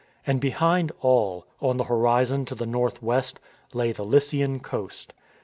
And 0.25 0.41
behind 0.41 0.91
all, 1.01 1.45
on 1.61 1.77
the 1.77 1.83
horizon 1.83 2.43
to 2.45 2.55
the 2.55 2.65
north 2.65 3.03
west, 3.03 3.39
lay 3.71 3.91
the 3.91 4.03
Lycian 4.03 4.59
coast. 4.59 5.13